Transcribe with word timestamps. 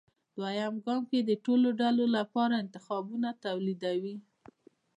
دویم 0.39 0.75
ګام 0.85 1.01
کې 1.09 1.19
د 1.23 1.31
ټولو 1.45 1.67
ډلو 1.81 2.05
لپاره 2.17 2.53
انتخابونه 2.63 3.29
توليدوي. 3.43 4.15